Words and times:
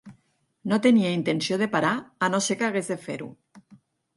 No 0.71 0.77
tenia 0.85 1.11
intenció 1.17 1.59
de 1.63 1.67
parar 1.75 1.91
a 2.27 2.31
no 2.35 2.41
ser 2.47 2.59
que 2.63 2.69
hagués 2.71 2.91
de 2.95 2.99
fer-ho. 3.07 3.29